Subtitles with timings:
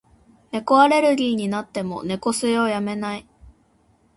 [0.51, 3.27] 猫アレルギーになっても、猫吸いをやめない。